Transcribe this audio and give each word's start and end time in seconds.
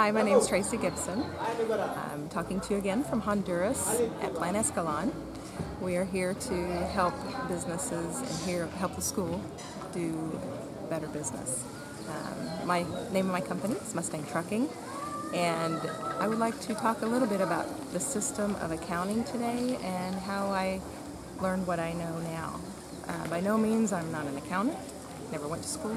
Hi, 0.00 0.10
my 0.12 0.22
name 0.22 0.38
is 0.38 0.48
Tracy 0.48 0.78
Gibson. 0.78 1.26
I'm 2.10 2.30
talking 2.30 2.58
to 2.60 2.72
you 2.72 2.78
again 2.78 3.04
from 3.04 3.20
Honduras 3.20 4.00
at 4.22 4.34
Plan 4.34 4.54
Escalon. 4.54 5.12
We 5.82 5.96
are 5.96 6.06
here 6.06 6.32
to 6.32 6.66
help 6.86 7.12
businesses 7.48 8.22
and 8.22 8.50
here 8.50 8.66
help 8.78 8.96
the 8.96 9.02
school 9.02 9.42
do 9.92 10.40
better 10.88 11.06
business. 11.08 11.66
Um, 12.08 12.66
my 12.66 12.86
name 13.12 13.26
of 13.26 13.32
my 13.32 13.42
company 13.42 13.74
is 13.74 13.94
Mustang 13.94 14.24
Trucking, 14.24 14.70
and 15.34 15.78
I 16.18 16.28
would 16.28 16.38
like 16.38 16.58
to 16.60 16.74
talk 16.74 17.02
a 17.02 17.06
little 17.06 17.28
bit 17.28 17.42
about 17.42 17.92
the 17.92 18.00
system 18.00 18.54
of 18.62 18.72
accounting 18.72 19.22
today 19.24 19.76
and 19.82 20.14
how 20.14 20.46
I 20.46 20.80
learned 21.42 21.66
what 21.66 21.78
I 21.78 21.92
know 21.92 22.18
now. 22.20 22.58
Uh, 23.06 23.28
by 23.28 23.40
no 23.40 23.58
means 23.58 23.92
I'm 23.92 24.10
not 24.10 24.24
an 24.24 24.38
accountant. 24.38 24.78
Never 25.30 25.46
went 25.46 25.62
to 25.62 25.68
school 25.68 25.94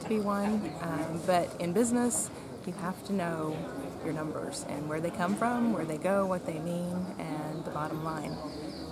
to 0.00 0.08
be 0.08 0.20
one, 0.20 0.72
um, 0.80 1.20
but 1.26 1.50
in 1.60 1.72
business 1.72 2.30
you 2.66 2.72
have 2.74 3.02
to 3.06 3.12
know 3.12 3.56
your 4.04 4.12
numbers 4.12 4.64
and 4.68 4.88
where 4.88 5.00
they 5.00 5.10
come 5.10 5.34
from, 5.34 5.72
where 5.72 5.84
they 5.84 5.98
go, 5.98 6.26
what 6.26 6.46
they 6.46 6.58
mean, 6.58 7.06
and 7.18 7.64
the 7.64 7.70
bottom 7.70 8.04
line. 8.04 8.36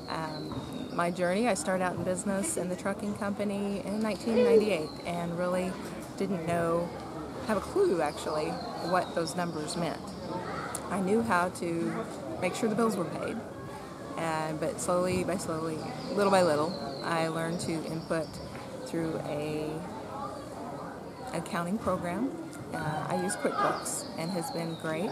Um, 0.09 0.91
my 0.93 1.11
journey, 1.11 1.49
I 1.49 1.55
started 1.55 1.85
out 1.85 1.97
in 1.97 2.03
business 2.03 2.57
in 2.57 2.69
the 2.69 2.77
trucking 2.77 3.17
company 3.17 3.81
in 3.85 4.03
1998 4.03 4.89
and 5.07 5.39
really 5.39 5.73
didn't 6.17 6.47
know, 6.47 6.89
have 7.47 7.57
a 7.57 7.61
clue 7.61 8.03
actually, 8.03 8.47
what 8.91 9.15
those 9.15 9.37
numbers 9.37 9.77
meant. 9.77 10.01
I 10.91 11.01
knew 11.01 11.23
how 11.23 11.51
to 11.51 12.05
make 12.41 12.55
sure 12.55 12.69
the 12.69 12.75
bills 12.75 12.97
were 12.97 13.05
paid, 13.05 13.37
but 14.61 14.81
slowly 14.81 15.25
by 15.25 15.37
slowly, 15.37 15.79
little 16.15 16.31
by 16.31 16.43
little, 16.43 16.73
I 17.05 17.29
learned 17.29 17.61
to 17.61 17.73
input 17.73 18.27
through 18.87 19.19
a 19.27 19.71
accounting 21.33 21.79
program. 21.79 22.31
Uh, 22.73 23.07
I 23.09 23.23
use 23.23 23.37
QuickBooks 23.37 24.07
and 24.19 24.31
has 24.31 24.51
been 24.51 24.77
great. 24.81 25.11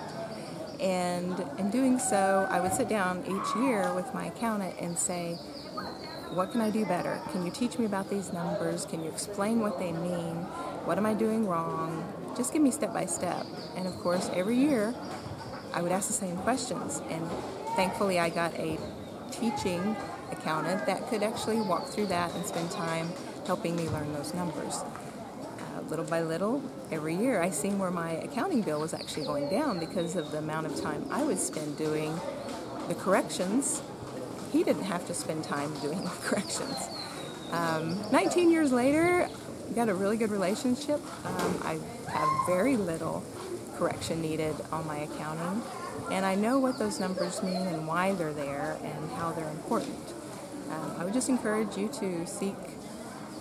And 0.80 1.44
in 1.58 1.70
doing 1.70 1.98
so, 1.98 2.46
I 2.50 2.60
would 2.60 2.72
sit 2.72 2.88
down 2.88 3.24
each 3.26 3.56
year 3.56 3.92
with 3.94 4.12
my 4.14 4.26
accountant 4.26 4.74
and 4.80 4.96
say, 4.96 5.34
what 6.34 6.52
can 6.52 6.60
I 6.60 6.70
do 6.70 6.84
better? 6.84 7.20
Can 7.32 7.44
you 7.44 7.50
teach 7.50 7.78
me 7.78 7.86
about 7.86 8.08
these 8.10 8.32
numbers? 8.32 8.84
Can 8.84 9.02
you 9.02 9.10
explain 9.10 9.60
what 9.60 9.78
they 9.78 9.92
mean? 9.92 10.36
What 10.84 10.98
am 10.98 11.06
I 11.06 11.14
doing 11.14 11.46
wrong? 11.46 12.04
Just 12.36 12.52
give 12.52 12.62
me 12.62 12.70
step 12.70 12.92
by 12.92 13.06
step. 13.06 13.44
And 13.76 13.88
of 13.88 13.96
course, 13.98 14.30
every 14.34 14.56
year 14.56 14.94
I 15.72 15.82
would 15.82 15.90
ask 15.90 16.06
the 16.06 16.12
same 16.12 16.36
questions. 16.38 17.02
And 17.10 17.26
thankfully, 17.74 18.20
I 18.20 18.28
got 18.28 18.54
a 18.54 18.78
teaching 19.32 19.96
accountant 20.30 20.86
that 20.86 21.08
could 21.08 21.22
actually 21.22 21.60
walk 21.60 21.88
through 21.88 22.06
that 22.06 22.32
and 22.34 22.46
spend 22.46 22.70
time 22.70 23.10
helping 23.46 23.74
me 23.74 23.88
learn 23.88 24.12
those 24.12 24.34
numbers 24.34 24.84
little 25.88 26.04
by 26.04 26.22
little, 26.22 26.62
every 26.90 27.14
year, 27.14 27.40
I 27.40 27.50
seen 27.50 27.78
where 27.78 27.90
my 27.90 28.12
accounting 28.12 28.62
bill 28.62 28.80
was 28.80 28.92
actually 28.92 29.24
going 29.24 29.48
down 29.48 29.78
because 29.78 30.16
of 30.16 30.30
the 30.30 30.38
amount 30.38 30.66
of 30.66 30.80
time 30.80 31.06
I 31.10 31.22
would 31.22 31.38
spend 31.38 31.78
doing 31.78 32.18
the 32.88 32.94
corrections. 32.94 33.82
He 34.52 34.62
didn't 34.62 34.84
have 34.84 35.06
to 35.06 35.14
spend 35.14 35.44
time 35.44 35.72
doing 35.80 36.02
the 36.02 36.10
corrections. 36.22 36.76
Um, 37.50 37.98
19 38.12 38.50
years 38.50 38.72
later, 38.72 39.28
we 39.68 39.74
got 39.74 39.88
a 39.88 39.94
really 39.94 40.16
good 40.16 40.30
relationship. 40.30 41.00
Um, 41.24 41.60
I 41.62 41.78
have 42.10 42.28
very 42.46 42.76
little 42.76 43.24
correction 43.76 44.20
needed 44.20 44.54
on 44.70 44.86
my 44.86 44.98
accounting, 44.98 45.62
and 46.10 46.26
I 46.26 46.34
know 46.34 46.58
what 46.58 46.78
those 46.78 47.00
numbers 47.00 47.42
mean 47.42 47.56
and 47.56 47.86
why 47.86 48.12
they're 48.12 48.34
there 48.34 48.76
and 48.82 49.10
how 49.12 49.32
they're 49.32 49.48
important. 49.48 50.12
Um, 50.70 50.92
I 50.98 51.04
would 51.04 51.14
just 51.14 51.30
encourage 51.30 51.76
you 51.78 51.88
to 51.88 52.26
seek 52.26 52.54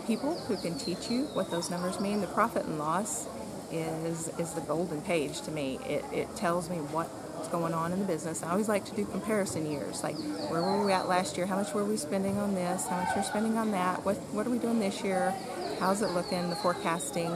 people 0.07 0.35
who 0.47 0.55
can 0.57 0.77
teach 0.79 1.11
you 1.11 1.25
what 1.33 1.51
those 1.51 1.69
numbers 1.69 1.99
mean. 1.99 2.21
The 2.21 2.27
profit 2.27 2.65
and 2.65 2.79
loss 2.79 3.27
is 3.71 4.29
is 4.39 4.53
the 4.53 4.61
golden 4.61 5.01
page 5.01 5.41
to 5.41 5.51
me. 5.51 5.79
It, 5.85 6.05
it 6.13 6.35
tells 6.35 6.69
me 6.69 6.77
what's 6.77 7.49
going 7.49 7.73
on 7.73 7.91
in 7.91 7.99
the 7.99 8.05
business. 8.05 8.41
I 8.41 8.51
always 8.51 8.69
like 8.69 8.85
to 8.85 8.95
do 8.95 9.05
comparison 9.05 9.69
years, 9.69 10.03
like 10.03 10.15
where 10.49 10.61
were 10.61 10.85
we 10.85 10.93
at 10.93 11.07
last 11.09 11.37
year? 11.37 11.45
How 11.45 11.57
much 11.57 11.73
were 11.73 11.83
we 11.83 11.97
spending 11.97 12.37
on 12.37 12.55
this? 12.55 12.87
How 12.87 12.97
much 13.01 13.09
we're 13.15 13.23
spending 13.23 13.57
on 13.57 13.71
that? 13.71 14.05
What 14.05 14.15
what 14.31 14.47
are 14.47 14.49
we 14.49 14.59
doing 14.59 14.79
this 14.79 15.03
year? 15.03 15.33
How's 15.79 16.01
it 16.01 16.11
looking? 16.11 16.49
The 16.49 16.55
forecasting. 16.55 17.31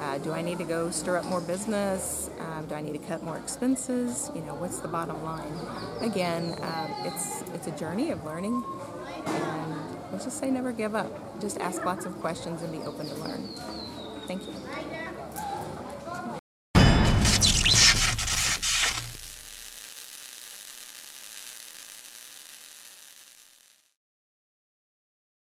Uh, 0.00 0.18
do 0.18 0.32
I 0.32 0.42
need 0.42 0.58
to 0.58 0.64
go 0.64 0.90
stir 0.90 1.18
up 1.18 1.24
more 1.26 1.40
business? 1.40 2.28
Um, 2.40 2.66
do 2.66 2.74
I 2.74 2.80
need 2.80 2.92
to 2.94 3.06
cut 3.06 3.22
more 3.22 3.38
expenses? 3.38 4.30
You 4.34 4.40
know, 4.42 4.54
what's 4.56 4.80
the 4.80 4.88
bottom 4.88 5.22
line? 5.22 5.52
Again, 6.00 6.56
um, 6.60 6.94
it's 7.04 7.42
it's 7.54 7.66
a 7.68 7.72
journey 7.72 8.10
of 8.10 8.24
learning, 8.24 8.64
just 10.24 10.38
say 10.38 10.50
never 10.50 10.72
give 10.72 10.94
up. 10.94 11.40
Just 11.40 11.58
ask 11.58 11.84
lots 11.84 12.04
of 12.04 12.18
questions 12.20 12.62
and 12.62 12.72
be 12.72 12.78
open 12.86 13.06
to 13.08 13.14
learn. 13.16 13.48
Thank 14.26 14.46
you. 14.46 15.21